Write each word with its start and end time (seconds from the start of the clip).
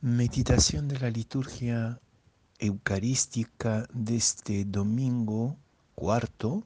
Meditación 0.00 0.86
de 0.86 0.96
la 1.00 1.10
liturgia 1.10 1.98
eucarística 2.60 3.84
de 3.92 4.14
este 4.14 4.64
domingo 4.64 5.56
cuarto 5.96 6.62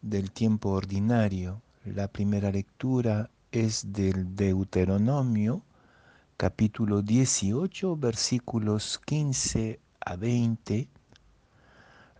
del 0.00 0.30
tiempo 0.30 0.70
ordinario. 0.70 1.60
La 1.84 2.08
primera 2.08 2.50
lectura 2.50 3.28
es 3.50 3.92
del 3.92 4.34
Deuteronomio, 4.34 5.60
capítulo 6.38 7.02
18, 7.02 7.94
versículos 7.98 8.98
15 9.04 9.78
a 10.00 10.16
20. 10.16 10.88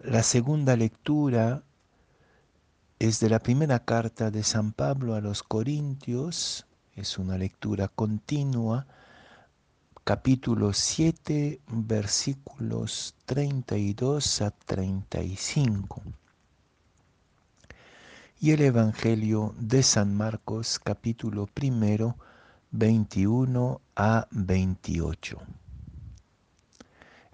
La 0.00 0.23
segunda 0.23 0.77
lectura 0.77 1.62
es 2.98 3.21
de 3.21 3.30
la 3.30 3.39
primera 3.39 3.79
carta 3.79 4.30
de 4.30 4.43
San 4.43 4.73
Pablo 4.73 5.14
a 5.14 5.23
los 5.23 5.43
Corintios, 5.43 6.66
es 6.95 7.16
una 7.16 7.39
lectura 7.39 7.89
continua, 7.89 8.87
capítulo 10.05 10.72
7, 10.72 11.61
versículos 11.68 13.14
32 13.25 14.43
a 14.43 14.50
35. 14.50 16.03
Y 18.40 18.50
el 18.50 18.62
Evangelio 18.62 19.54
de 19.59 19.85
San 19.85 20.12
Marcos, 20.17 20.81
capítulo 20.81 21.46
primero, 21.46 22.17
21 22.73 23.81
a 23.95 24.26
28. 24.32 25.39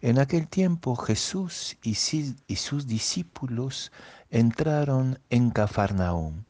En 0.02 0.18
aquel 0.18 0.46
tiempo 0.46 0.94
Jesús 0.94 1.78
y 1.82 1.94
sus 1.94 2.86
discípulos 2.86 3.92
entraron 4.30 5.18
en 5.30 5.50
Cafarnaúm 5.50 6.44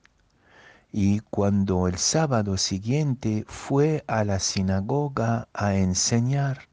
y 0.90 1.20
cuando 1.20 1.86
el 1.86 1.98
sábado 1.98 2.56
siguiente 2.56 3.44
fue 3.46 4.04
a 4.06 4.24
la 4.24 4.38
sinagoga 4.38 5.48
a 5.52 5.74
enseñar, 5.74 6.68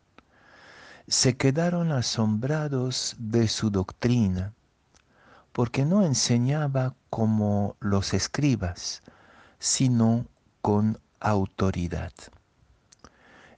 se 1.07 1.37
quedaron 1.37 1.91
asombrados 1.91 3.15
de 3.19 3.47
su 3.47 3.69
doctrina, 3.69 4.53
porque 5.51 5.85
no 5.85 6.03
enseñaba 6.03 6.95
como 7.09 7.75
los 7.79 8.13
escribas, 8.13 9.03
sino 9.59 10.25
con 10.61 10.99
autoridad. 11.19 12.13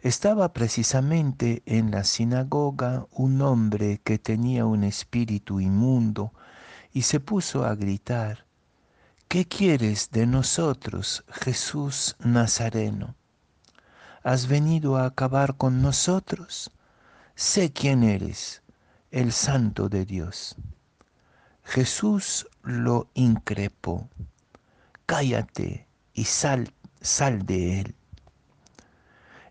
Estaba 0.02 0.53
precisamente 0.53 1.63
en 1.66 1.91
la 1.91 2.03
sinagoga 2.03 3.08
un 3.11 3.41
hombre 3.41 4.00
que 4.03 4.17
tenía 4.17 4.66
un 4.66 4.83
espíritu 4.83 5.59
inmundo 5.59 6.33
y 6.94 7.03
se 7.03 7.19
puso 7.19 7.66
a 7.66 7.75
gritar, 7.75 8.47
¿Qué 9.28 9.45
quieres 9.45 10.11
de 10.11 10.25
nosotros, 10.25 11.25
Jesús 11.28 12.16
Nazareno? 12.20 13.16
¿Has 14.23 14.47
venido 14.47 14.95
a 14.95 15.03
acabar 15.03 15.58
con 15.58 15.81
nosotros? 15.81 16.72
Sé 17.36 17.73
quién 17.73 18.03
eres, 18.03 18.61
el 19.11 19.34
Santo 19.34 19.89
de 19.89 20.06
Dios. 20.06 20.56
Jesús 21.66 22.47
lo 22.64 23.09
increpó. 23.16 24.08
Cállate 25.06 25.89
y 26.14 26.23
sal, 26.23 26.73
sal 27.02 27.45
de 27.45 27.81
él. 27.81 27.95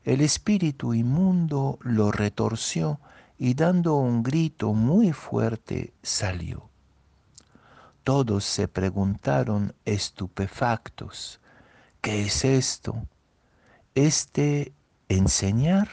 El 0.04 0.22
espíritu 0.22 0.94
inmundo 0.94 1.78
lo 1.82 2.12
retorció 2.12 2.98
y 3.36 3.52
dando 3.52 3.96
un 3.96 4.22
grito 4.22 4.72
muy 4.72 5.12
fuerte 5.12 5.92
salió. 6.02 6.70
Todos 8.06 8.44
se 8.44 8.68
preguntaron 8.68 9.74
estupefactos, 9.84 11.40
¿qué 12.00 12.22
es 12.22 12.44
esto? 12.44 13.04
Este 13.96 14.72
enseñar 15.08 15.88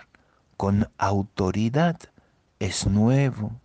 con 0.55 0.91
autoridad 0.99 1.99
es 2.59 2.85
nuevo. 2.85 3.59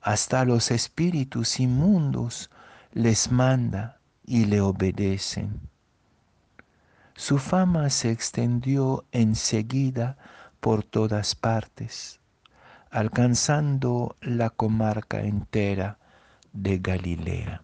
Hasta 0.00 0.46
los 0.46 0.70
espíritus 0.70 1.60
inmundos 1.60 2.48
les 2.92 3.30
manda 3.30 4.00
y 4.24 4.46
le 4.46 4.62
obedecen. 4.62 5.60
Su 7.16 7.36
fama 7.36 7.90
se 7.90 8.12
extendió 8.12 9.04
enseguida 9.12 10.16
por 10.58 10.84
todas 10.84 11.34
partes, 11.34 12.18
alcanzando 12.90 14.16
la 14.22 14.48
comarca 14.48 15.20
entera 15.20 15.98
de 16.56 16.78
Galilea. 16.78 17.62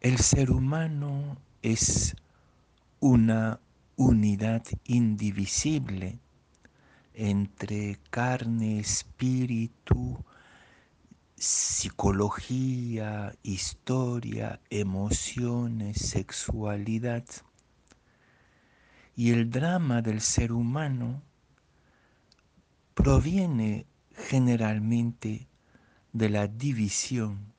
El 0.00 0.18
ser 0.18 0.50
humano 0.50 1.36
es 1.62 2.16
una 3.00 3.60
unidad 3.96 4.62
indivisible 4.84 6.18
entre 7.14 7.98
carne, 8.10 8.78
espíritu, 8.78 10.24
psicología, 11.36 13.34
historia, 13.42 14.60
emociones, 14.70 15.98
sexualidad. 15.98 17.24
Y 19.16 19.32
el 19.32 19.50
drama 19.50 20.02
del 20.02 20.20
ser 20.20 20.52
humano 20.52 21.22
proviene 22.94 23.86
generalmente 24.14 25.48
de 26.12 26.28
la 26.28 26.46
división 26.46 27.52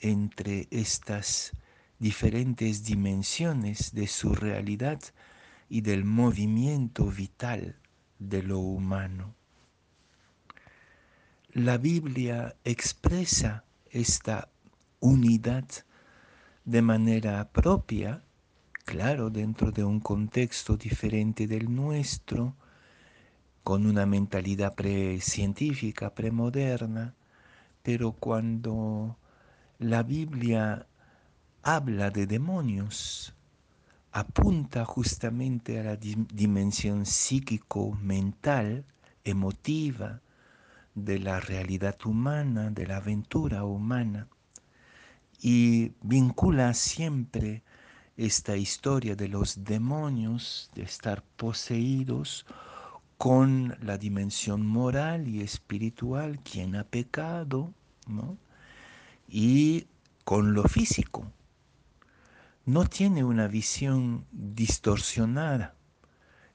entre 0.00 0.68
estas 0.70 1.52
diferentes 1.98 2.84
dimensiones 2.84 3.92
de 3.92 4.06
su 4.06 4.34
realidad 4.34 5.00
y 5.68 5.80
del 5.80 6.04
movimiento 6.04 7.06
vital 7.06 7.76
de 8.18 8.42
lo 8.42 8.58
humano. 8.58 9.34
La 11.52 11.78
Biblia 11.78 12.56
expresa 12.64 13.64
esta 13.90 14.48
unidad 15.00 15.66
de 16.64 16.82
manera 16.82 17.48
propia 17.50 18.22
claro, 18.88 19.28
dentro 19.28 19.70
de 19.70 19.84
un 19.84 20.00
contexto 20.00 20.78
diferente 20.78 21.46
del 21.46 21.70
nuestro, 21.70 22.56
con 23.62 23.84
una 23.84 24.06
mentalidad 24.06 24.74
pre-científica, 24.74 26.14
premoderna, 26.14 27.14
pero 27.82 28.12
cuando 28.12 29.18
la 29.78 30.02
Biblia 30.02 30.86
habla 31.62 32.08
de 32.08 32.26
demonios, 32.26 33.34
apunta 34.10 34.86
justamente 34.86 35.78
a 35.80 35.84
la 35.84 35.96
dimensión 35.96 37.04
psíquico-mental, 37.04 38.86
emotiva, 39.22 40.22
de 40.94 41.18
la 41.18 41.40
realidad 41.40 41.98
humana, 42.06 42.70
de 42.70 42.86
la 42.86 42.96
aventura 42.96 43.64
humana, 43.64 44.28
y 45.42 45.92
vincula 46.00 46.72
siempre 46.72 47.62
esta 48.18 48.56
historia 48.56 49.14
de 49.14 49.28
los 49.28 49.62
demonios, 49.62 50.70
de 50.74 50.82
estar 50.82 51.22
poseídos 51.36 52.44
con 53.16 53.78
la 53.80 53.96
dimensión 53.96 54.66
moral 54.66 55.28
y 55.28 55.40
espiritual, 55.40 56.40
quien 56.40 56.74
ha 56.74 56.82
pecado, 56.82 57.72
¿no? 58.08 58.36
y 59.28 59.86
con 60.24 60.52
lo 60.52 60.64
físico. 60.64 61.30
No 62.64 62.86
tiene 62.86 63.22
una 63.22 63.46
visión 63.46 64.26
distorsionada, 64.32 65.76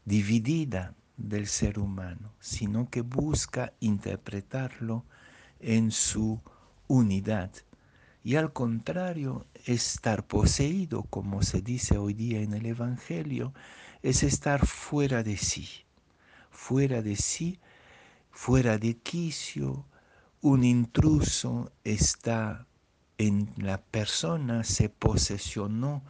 dividida 0.03 0.93
del 1.15 1.47
ser 1.47 1.79
humano, 1.79 2.33
sino 2.41 2.89
que 2.89 3.01
busca 3.01 3.71
interpretarlo 3.79 5.05
en 5.61 5.91
su 5.91 6.41
unidad 6.87 7.51
y 8.23 8.35
al 8.37 8.53
contrario, 8.53 9.45
estar 9.65 10.25
poseído, 10.25 11.03
como 11.03 11.43
se 11.43 11.61
dice 11.61 11.97
hoy 11.97 12.13
día 12.13 12.39
en 12.39 12.53
el 12.53 12.65
Evangelio, 12.65 13.53
es 14.01 14.23
estar 14.23 14.65
fuera 14.65 15.23
de 15.23 15.37
sí, 15.37 15.67
fuera 16.49 17.01
de 17.01 17.15
sí, 17.15 17.59
fuera 18.31 18.77
de 18.77 18.95
quicio, 18.97 19.85
un 20.41 20.63
intruso 20.63 21.71
está 21.83 22.65
en 23.17 23.53
la 23.57 23.81
persona, 23.81 24.63
se 24.63 24.89
posesionó 24.89 26.01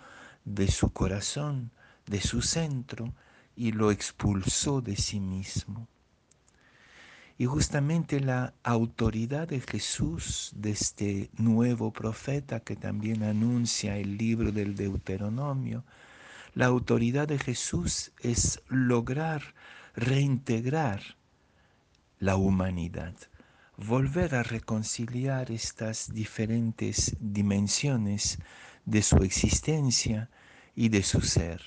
de 0.46 0.68
su 0.70 0.92
corazón, 0.92 1.72
de 2.06 2.22
su 2.22 2.42
centro, 2.42 3.14
y 3.56 3.72
lo 3.72 3.92
expulsó 3.92 4.82
de 4.82 4.96
sí 4.96 5.20
mismo. 5.20 5.88
Y 7.38 7.46
justamente 7.46 8.20
la 8.20 8.54
autoridad 8.64 9.48
de 9.48 9.60
Jesús, 9.60 10.52
de 10.56 10.72
este 10.72 11.30
nuevo 11.38 11.92
profeta 11.92 12.60
que 12.60 12.76
también 12.76 13.24
anuncia 13.24 13.98
el 13.98 14.18
libro 14.18 14.52
del 14.52 14.76
Deuteronomio, 14.76 15.84
la 16.54 16.68
autoridad 16.68 17.28
de 17.28 17.40
Jesús 17.40 18.12
es 18.22 18.62
lograr 18.68 19.56
reintegrar 19.96 21.02
la 22.20 22.36
humanidad, 22.36 23.16
volver 23.78 24.36
a 24.36 24.44
reconciliar 24.44 25.52
estas 25.52 26.14
diferentes 26.14 27.16
dimensiones 27.20 28.38
de 28.86 29.02
su 29.02 29.18
existencia 29.18 30.30
y 30.76 30.90
de 30.90 31.04
su 31.04 31.22
ser. 31.22 31.62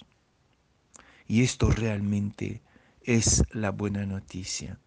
Y 1.27 1.43
esto 1.43 1.71
realmente 1.71 2.63
es 3.03 3.43
la 3.51 3.71
buena 3.71 4.07
noticia. 4.07 4.79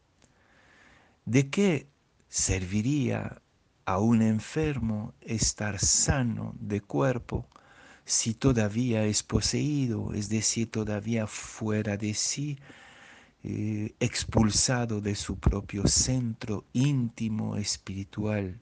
¿De 1.29 1.47
qué 1.51 1.87
serviría 2.27 3.39
a 3.85 3.99
un 3.99 4.23
enfermo 4.23 5.13
estar 5.21 5.77
sano 5.77 6.55
de 6.59 6.81
cuerpo 6.81 7.45
si 8.03 8.33
todavía 8.33 9.05
es 9.05 9.21
poseído, 9.21 10.11
es 10.15 10.29
decir, 10.29 10.71
todavía 10.71 11.27
fuera 11.27 11.97
de 11.97 12.15
sí, 12.15 12.57
eh, 13.43 13.93
expulsado 13.99 15.01
de 15.01 15.13
su 15.13 15.37
propio 15.37 15.85
centro 15.85 16.65
íntimo, 16.73 17.57
espiritual, 17.57 18.59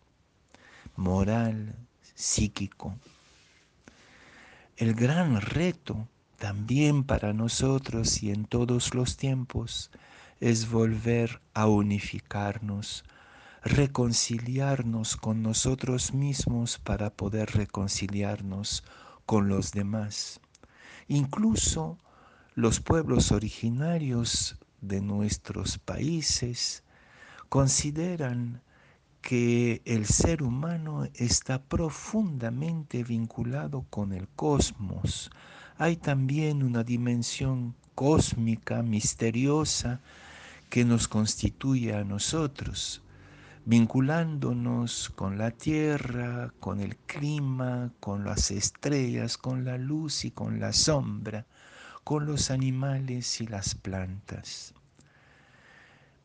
moral, 0.98 1.74
psíquico? 2.16 2.98
El 4.76 4.94
gran 4.94 5.40
reto 5.40 6.10
también 6.36 7.06
para 7.06 7.32
nosotros 7.32 8.22
y 8.24 8.32
en 8.32 8.44
todos 8.44 8.94
los 8.94 9.16
tiempos 9.16 9.90
es 10.40 10.70
volver 10.70 11.42
a 11.54 11.68
unificarnos, 11.68 13.04
reconciliarnos 13.64 15.18
con 15.18 15.42
nosotros 15.42 16.14
mismos 16.14 16.78
para 16.78 17.10
poder 17.10 17.52
reconciliarnos 17.52 18.84
con 19.26 19.50
los 19.50 19.72
demás. 19.72 20.40
Incluso 21.08 21.98
los 22.56 22.80
pueblos 22.80 23.32
originarios 23.32 24.58
de 24.82 25.02
nuestros 25.02 25.78
países 25.78 26.84
consideran 27.50 28.62
que 29.22 29.82
el 29.86 30.06
ser 30.06 30.44
humano 30.44 31.08
está 31.16 31.62
profundamente 31.62 33.04
vinculado 33.04 33.86
con 33.90 34.14
el 34.14 34.28
cosmos. 34.30 35.32
Hay 35.78 35.98
también 35.98 36.64
una 36.64 36.84
dimensión 36.84 37.76
cósmica, 37.94 38.84
misteriosa, 38.84 40.02
que 40.70 40.86
nos 40.86 41.08
constituye 41.08 41.96
a 41.96 42.04
nosotros, 42.04 43.02
vinculándonos 43.66 45.10
con 45.10 45.38
la 45.38 45.52
tierra, 45.52 46.54
con 46.60 46.80
el 46.80 46.98
clima, 46.98 47.92
con 48.00 48.24
las 48.26 48.52
estrellas, 48.52 49.38
con 49.38 49.66
la 49.66 49.78
luz 49.78 50.26
y 50.26 50.32
con 50.32 50.60
la 50.60 50.74
sombra, 50.74 51.46
con 52.04 52.26
los 52.26 52.52
animales 52.52 53.42
y 53.42 53.48
las 53.48 53.76
plantas. 53.76 54.74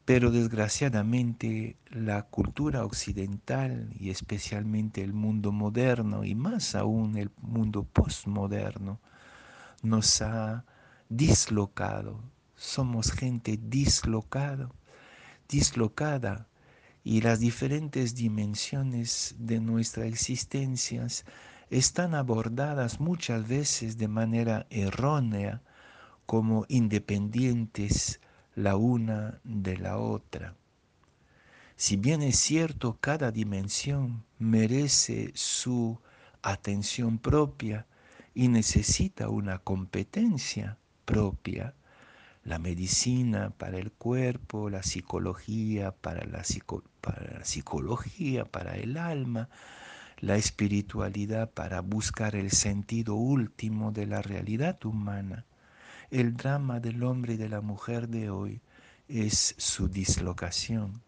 Pero 0.05 0.31
desgraciadamente 0.33 1.77
la 1.91 2.23
cultura 2.23 2.85
occidental 2.85 3.89
y 3.99 4.11
especialmente 4.11 5.03
el 5.03 5.13
mundo 5.13 5.53
moderno 5.53 6.25
y 6.25 6.35
más 6.35 6.75
aún 6.75 7.17
el 7.17 7.31
mundo 7.41 7.85
postmoderno 7.85 9.01
nos 9.83 10.21
ha 10.23 10.65
dislocado. 11.09 12.21
Somos 12.63 13.11
gente 13.11 13.59
dislocada, 13.61 14.71
dislocada 15.49 16.47
y 17.03 17.21
las 17.21 17.41
diferentes 17.41 18.15
dimensiones 18.15 19.35
de 19.37 19.59
nuestra 19.59 20.07
existencia 20.07 21.09
están 21.71 22.15
abordadas 22.15 23.01
muchas 23.01 23.49
veces 23.49 23.99
de 23.99 24.07
manera 24.07 24.67
errónea 24.71 25.61
como 26.25 26.65
independientes 26.69 28.21
la 28.55 28.77
una 28.77 29.41
de 29.43 29.77
la 29.77 29.99
otra. 29.99 30.55
Si 31.75 31.97
bien 31.97 32.23
es 32.23 32.39
cierto, 32.39 32.97
cada 33.01 33.33
dimensión 33.33 34.25
merece 34.39 35.33
su 35.35 35.99
atención 36.43 37.19
propia 37.19 37.87
y 38.35 38.47
necesita 38.47 39.29
una 39.29 39.59
competencia 39.59 40.79
propia, 41.05 41.75
la 42.45 42.59
medicina 42.59 43.51
para 43.51 43.79
el 43.79 43.93
cuerpo, 43.93 44.71
la 44.71 44.83
psicología 44.83 45.93
para 45.93 46.25
la, 46.27 46.43
psicología, 47.45 48.45
para 48.45 48.77
el 48.77 48.97
alma, 48.97 49.49
la 50.19 50.37
espiritualidad 50.37 51.51
para 51.51 51.81
buscar 51.81 52.37
el 52.37 52.51
sentido 52.51 53.15
último 53.15 53.93
de 53.93 54.07
la 54.07 54.23
realidad 54.23 54.85
humana 54.85 55.47
el 56.13 56.37
drama 56.37 56.79
del 56.79 57.03
hombre 57.05 57.35
y 57.35 57.37
de 57.39 57.49
la 57.49 57.63
mujer 57.63 58.07
de 58.07 58.29
hoy 58.29 58.61
es 59.09 59.55
su 59.57 59.89
dislocación. 59.89 61.03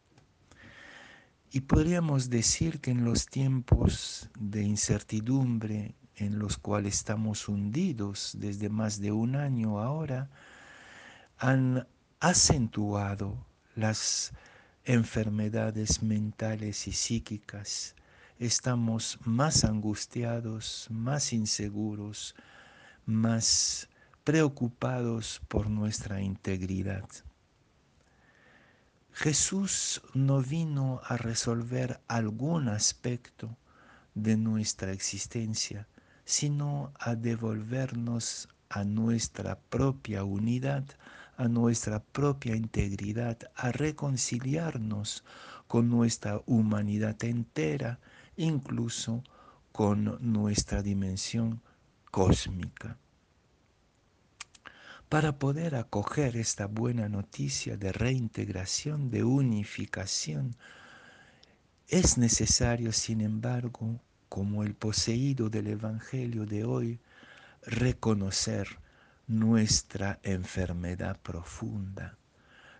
Y 1.53 1.61
podríamos 1.61 2.31
decir 2.31 2.81
que 2.81 2.91
en 2.91 3.05
los 3.05 3.27
tiempos 3.27 4.31
de 4.39 4.63
incertidumbre 4.63 5.95
en 6.17 6.39
los 6.39 6.57
cuales 6.57 6.95
estamos 6.95 7.49
hundidos 7.49 8.35
desde 8.39 8.71
más 8.71 8.99
de 8.99 9.13
un 9.13 9.37
año 9.37 9.79
ahora, 9.79 10.31
han 11.39 11.87
acentuado 12.21 13.45
las 13.75 14.33
enfermedades 14.85 16.03
mentales 16.03 16.87
y 16.87 16.93
psíquicas. 16.93 17.95
Estamos 18.39 19.19
más 19.25 19.65
angustiados, 19.65 20.87
más 20.91 21.33
inseguros, 21.33 22.35
más 23.07 23.89
preocupados 24.25 25.41
por 25.49 25.69
nuestra 25.69 26.21
integridad. 26.21 27.09
Jesús 29.13 30.03
no 30.13 30.43
vino 30.43 31.01
a 31.05 31.17
resolver 31.17 32.01
algún 32.09 32.69
aspecto 32.69 33.57
de 34.15 34.37
nuestra 34.37 34.93
existencia, 34.93 35.87
sino 36.25 36.93
a 36.99 37.15
devolvernos 37.15 38.49
a 38.71 38.83
nuestra 38.83 39.59
propia 39.59 40.25
unidad, 40.25 40.85
a 41.37 41.49
nuestra 41.49 42.01
propia 42.01 42.55
integridad, 42.55 43.39
a 43.55 43.73
reconciliarnos 43.73 45.25
con 45.67 45.89
nuestra 45.89 46.41
humanidad 46.47 47.23
entera, 47.25 47.99
incluso 48.37 49.23
con 49.73 50.19
nuestra 50.21 50.83
dimensión 50.83 51.61
cósmica. 52.11 52.97
Para 55.09 55.39
poder 55.39 55.75
acoger 55.75 56.37
esta 56.37 56.67
buena 56.67 57.09
noticia 57.09 57.77
de 57.77 57.93
reintegración, 57.93 59.11
de 59.11 59.25
unificación, 59.25 60.57
es 61.89 62.19
necesario, 62.19 62.93
sin 62.93 63.21
embargo, 63.21 64.01
como 64.29 64.65
el 64.65 64.75
poseído 64.75 65.51
del 65.51 65.69
Evangelio 65.69 66.47
de 66.47 66.65
hoy, 66.65 67.00
reconocer 67.62 68.79
nuestra 69.26 70.21
enfermedad 70.23 71.19
profunda, 71.21 72.19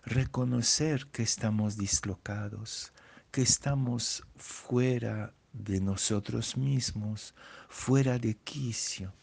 reconocer 0.03 1.07
que 1.07 1.23
estamos 1.23 1.77
dislocados, 1.77 2.93
que 3.31 3.41
estamos 3.41 4.23
fuera 4.37 5.33
de 5.53 5.79
nosotros 5.79 6.57
mismos, 6.57 7.33
fuera 7.69 8.19
de 8.19 8.35
quicio. 8.35 9.13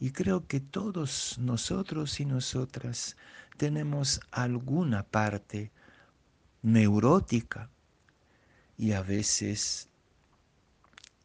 Y 0.00 0.10
creo 0.10 0.46
que 0.46 0.60
todos 0.60 1.38
nosotros 1.38 2.18
y 2.18 2.24
nosotras 2.24 3.16
tenemos 3.56 4.20
alguna 4.32 5.04
parte 5.04 5.70
neurótica 6.62 7.70
y 8.76 8.92
a 8.92 9.02
veces 9.02 9.88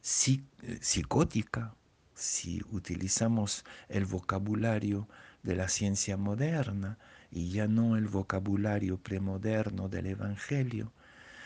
psicótica, 0.02 1.76
si 2.18 2.62
utilizamos 2.72 3.64
el 3.90 4.06
vocabulario 4.06 5.08
de 5.44 5.56
la 5.56 5.70
ciencia 5.70 6.18
moderna 6.18 6.98
y 7.32 7.50
ya 7.50 7.68
no 7.68 7.96
el 7.96 8.08
vocabulario 8.08 8.98
premoderno 8.98 9.88
del 9.88 10.08
Evangelio, 10.08 10.92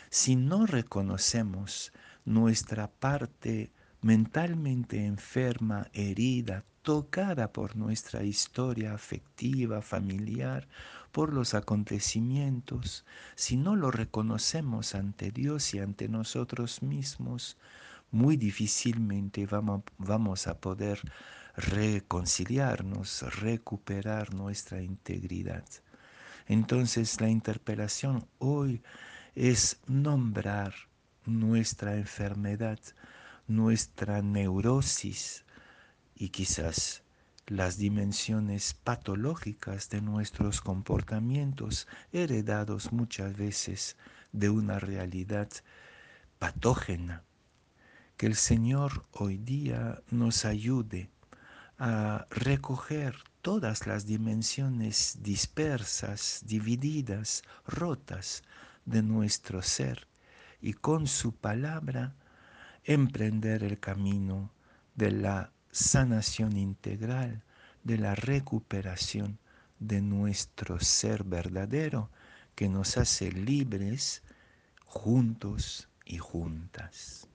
si 0.09 0.35
no 0.35 0.65
reconocemos 0.65 1.91
nuestra 2.25 2.89
parte 2.89 3.71
mentalmente 4.01 5.05
enferma, 5.05 5.87
herida, 5.93 6.63
tocada 6.81 7.51
por 7.51 7.75
nuestra 7.75 8.23
historia 8.23 8.93
afectiva, 8.93 9.81
familiar, 9.81 10.67
por 11.11 11.33
los 11.33 11.53
acontecimientos, 11.53 13.05
si 13.35 13.57
no 13.57 13.75
lo 13.75 13.91
reconocemos 13.91 14.95
ante 14.95 15.31
Dios 15.31 15.73
y 15.73 15.79
ante 15.79 16.07
nosotros 16.07 16.81
mismos, 16.81 17.57
muy 18.11 18.35
difícilmente 18.35 19.47
vamos, 19.47 20.47
a 20.47 20.59
poder 20.59 20.99
reconciliarnos, 21.55 23.23
recuperar 23.39 24.33
nuestra 24.33 24.81
integridad. 24.81 25.65
Entonces 26.47 27.21
la 27.21 27.29
interpelación 27.29 28.27
hoy 28.39 28.81
es 29.35 29.79
nombrar 29.87 30.73
nuestra 31.25 31.95
enfermedad, 31.95 32.79
nuestra 33.47 34.21
neurosis 34.21 35.45
y 36.15 36.29
quizás 36.29 37.03
las 37.47 37.77
dimensiones 37.77 38.73
patológicas 38.73 39.89
de 39.89 40.01
nuestros 40.01 40.61
comportamientos 40.61 41.87
heredados 42.11 42.91
muchas 42.91 43.35
veces 43.35 43.97
de 44.31 44.49
una 44.49 44.79
realidad 44.79 45.49
patógena 46.39 47.23
Que 48.21 48.27
el 48.27 48.35
Señor 48.35 49.03
hoy 49.13 49.39
día 49.39 49.99
nos 50.11 50.45
ayude 50.45 51.09
a 51.79 52.27
recoger 52.29 53.15
todas 53.41 53.87
las 53.87 54.05
dimensiones 54.05 55.17
dispersas, 55.23 56.43
divididas, 56.45 57.41
rotas 57.65 58.43
de 58.85 59.01
nuestro 59.01 59.63
ser 59.63 60.07
y 60.61 60.73
con 60.73 61.07
su 61.07 61.33
palabra 61.33 62.13
emprender 62.83 63.63
el 63.63 63.79
camino 63.79 64.51
de 64.93 65.09
la 65.09 65.51
sanación 65.71 66.57
integral, 66.57 67.41
de 67.83 67.97
la 67.97 68.13
recuperación 68.13 69.39
de 69.79 69.99
nuestro 69.99 70.79
ser 70.79 71.23
verdadero 71.23 72.11
que 72.53 72.69
nos 72.69 72.99
hace 72.99 73.31
libres 73.31 74.21
juntos 74.85 75.89
y 76.05 76.19
juntas. 76.19 77.30